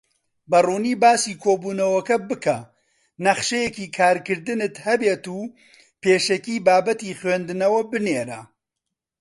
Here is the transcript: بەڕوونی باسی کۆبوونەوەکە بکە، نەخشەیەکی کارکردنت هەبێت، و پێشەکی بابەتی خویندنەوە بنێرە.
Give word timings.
بەڕوونی 0.51 0.95
باسی 1.03 1.33
کۆبوونەوەکە 1.43 2.15
بکە، 2.29 2.57
نەخشەیەکی 3.25 3.91
کارکردنت 3.97 4.75
هەبێت، 4.85 5.23
و 5.37 5.39
پێشەکی 6.01 6.63
بابەتی 6.67 7.17
خویندنەوە 7.19 7.81
بنێرە. 7.91 8.41